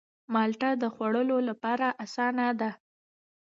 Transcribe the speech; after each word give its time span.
مالټه 0.33 0.69
د 0.81 0.83
خوړلو 0.93 1.37
لپاره 1.49 1.87
آسانه 2.03 2.47
ده. 2.59 2.71